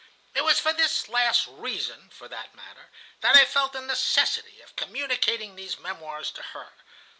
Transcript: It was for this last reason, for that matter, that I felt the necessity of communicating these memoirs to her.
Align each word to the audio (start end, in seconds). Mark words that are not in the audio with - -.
It 0.33 0.43
was 0.43 0.59
for 0.59 0.73
this 0.73 1.07
last 1.09 1.45
reason, 1.45 2.09
for 2.09 2.27
that 2.27 2.55
matter, 2.55 2.89
that 3.19 3.35
I 3.35 3.45
felt 3.45 3.71
the 3.73 3.81
necessity 3.81 4.59
of 4.63 4.75
communicating 4.75 5.55
these 5.55 5.77
memoirs 5.77 6.31
to 6.31 6.41
her. 6.41 6.69